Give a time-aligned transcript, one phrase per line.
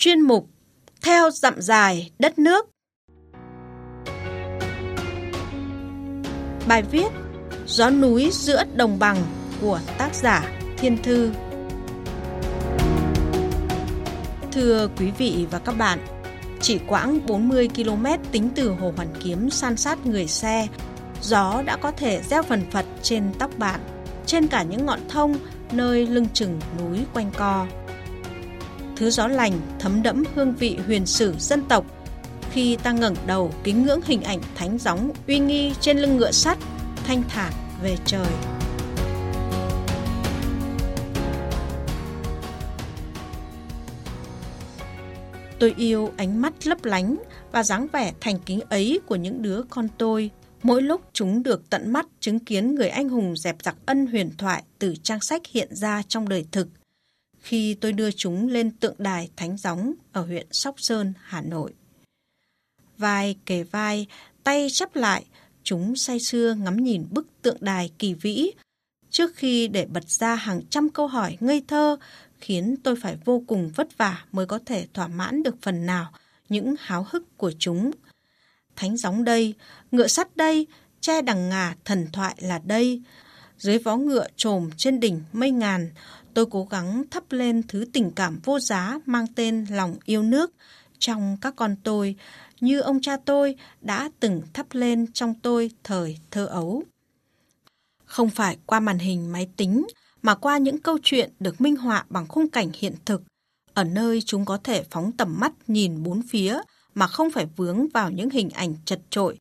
[0.00, 0.48] Chuyên mục
[1.02, 2.66] Theo dặm dài đất nước
[6.68, 7.12] Bài viết
[7.66, 9.16] Gió núi giữa đồng bằng
[9.60, 11.32] của tác giả Thiên Thư
[14.52, 15.98] Thưa quý vị và các bạn,
[16.60, 20.66] chỉ quãng 40 km tính từ Hồ Hoàn Kiếm san sát người xe,
[21.22, 23.80] gió đã có thể gieo phần phật trên tóc bạn,
[24.26, 25.34] trên cả những ngọn thông
[25.72, 27.66] nơi lưng chừng núi quanh co.
[29.00, 31.86] Thứ gió lành, thấm đẫm hương vị huyền sử dân tộc
[32.50, 36.30] khi ta ngẩng đầu kính ngưỡng hình ảnh thánh gióng uy nghi trên lưng ngựa
[36.30, 36.58] sắt,
[37.04, 38.26] thanh thản về trời.
[45.58, 47.16] Tôi yêu ánh mắt lấp lánh
[47.52, 50.30] và dáng vẻ thành kính ấy của những đứa con tôi.
[50.62, 54.30] Mỗi lúc chúng được tận mắt chứng kiến người anh hùng dẹp giặc ân huyền
[54.38, 56.68] thoại từ trang sách hiện ra trong đời thực.
[57.40, 61.74] Khi tôi đưa chúng lên tượng đài Thánh Gióng ở huyện Sóc Sơn, Hà Nội.
[62.98, 64.06] Vai kề vai,
[64.44, 65.24] tay chắp lại,
[65.62, 68.52] chúng say sưa ngắm nhìn bức tượng đài kỳ vĩ
[69.10, 71.96] trước khi để bật ra hàng trăm câu hỏi ngây thơ
[72.40, 76.12] khiến tôi phải vô cùng vất vả mới có thể thỏa mãn được phần nào
[76.48, 77.90] những háo hức của chúng.
[78.76, 79.54] Thánh gióng đây,
[79.90, 80.66] ngựa sắt đây,
[81.00, 83.02] che đằng ngà thần thoại là đây.
[83.58, 85.90] Dưới vó ngựa trồm trên đỉnh mây ngàn,
[86.34, 90.52] tôi cố gắng thắp lên thứ tình cảm vô giá mang tên lòng yêu nước
[90.98, 92.16] trong các con tôi,
[92.60, 96.82] như ông cha tôi đã từng thắp lên trong tôi thời thơ ấu.
[98.04, 99.86] Không phải qua màn hình máy tính,
[100.22, 103.22] mà qua những câu chuyện được minh họa bằng khung cảnh hiện thực,
[103.74, 106.60] ở nơi chúng có thể phóng tầm mắt nhìn bốn phía
[106.94, 109.38] mà không phải vướng vào những hình ảnh chật trội.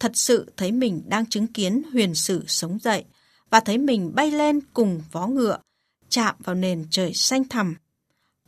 [0.00, 3.04] Thật sự thấy mình đang chứng kiến huyền sử sống dậy
[3.50, 5.58] và thấy mình bay lên cùng vó ngựa,
[6.08, 7.74] chạm vào nền trời xanh thẳm.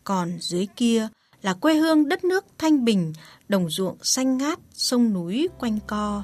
[0.05, 1.09] Còn dưới kia
[1.43, 3.13] là quê hương đất nước thanh bình,
[3.49, 6.23] đồng ruộng xanh ngát, sông núi quanh co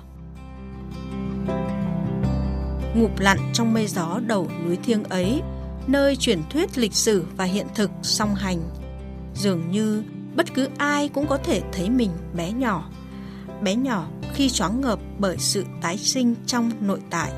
[2.94, 5.42] ngụp lặn trong mây gió đầu núi thiêng ấy,
[5.86, 8.70] nơi truyền thuyết lịch sử và hiện thực song hành.
[9.34, 10.02] Dường như
[10.36, 12.90] bất cứ ai cũng có thể thấy mình bé nhỏ.
[13.62, 17.32] Bé nhỏ khi choáng ngợp bởi sự tái sinh trong nội tại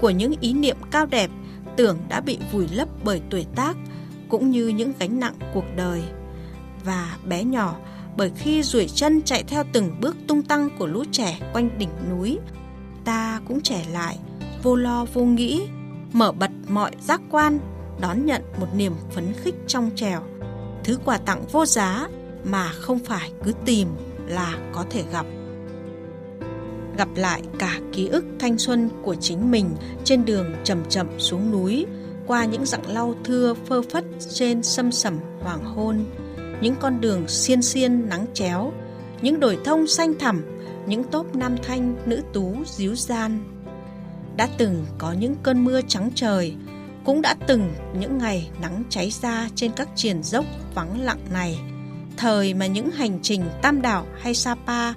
[0.00, 1.30] của những ý niệm cao đẹp
[1.76, 3.76] tưởng đã bị vùi lấp bởi tuổi tác
[4.28, 6.02] cũng như những gánh nặng cuộc đời.
[6.84, 7.76] Và bé nhỏ
[8.16, 11.90] bởi khi duỗi chân chạy theo từng bước tung tăng của lũ trẻ quanh đỉnh
[12.10, 12.38] núi,
[13.04, 14.18] ta cũng trẻ lại–
[14.62, 15.68] vô lo vô nghĩ,
[16.12, 17.58] mở bật mọi giác quan,
[18.00, 20.20] đón nhận một niềm phấn khích trong trèo.
[20.84, 22.08] Thứ quà tặng vô giá
[22.44, 23.88] mà không phải cứ tìm
[24.26, 25.26] là có thể gặp.
[26.98, 29.70] Gặp lại cả ký ức thanh xuân của chính mình
[30.04, 31.86] trên đường chậm chậm xuống núi,
[32.26, 34.04] qua những dặng lau thưa phơ phất
[34.34, 36.04] trên sâm sẩm hoàng hôn,
[36.60, 38.72] những con đường xiên xiên nắng chéo,
[39.22, 40.44] những đồi thông xanh thẳm,
[40.86, 43.44] những tốp nam thanh nữ tú díu gian
[44.36, 46.54] đã từng có những cơn mưa trắng trời,
[47.04, 51.58] cũng đã từng những ngày nắng cháy ra trên các triền dốc vắng lặng này.
[52.16, 54.92] Thời mà những hành trình Tam Đảo hay Sapa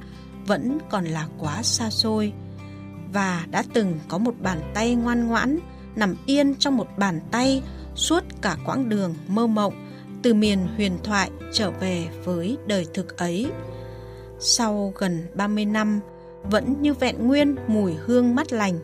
[0.45, 2.33] vẫn còn là quá xa xôi.
[3.13, 5.59] Và đã từng có một bàn tay ngoan ngoãn
[5.95, 7.61] nằm yên trong một bàn tay
[7.95, 9.73] suốt cả quãng đường mơ mộng
[10.23, 13.51] từ miền huyền thoại trở về với đời thực ấy.
[14.39, 15.99] Sau gần 30 năm,
[16.43, 18.79] vẫn như vẹn nguyên mùi hương mát lành,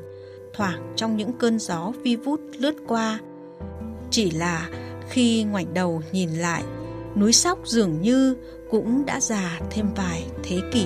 [0.54, 3.20] thoảng trong những cơn gió vi vút lướt qua.
[4.10, 4.70] Chỉ là
[5.10, 6.64] khi ngoảnh đầu nhìn lại,
[7.16, 8.36] núi sóc dường như
[8.70, 10.86] cũng đã già thêm vài thế kỷ.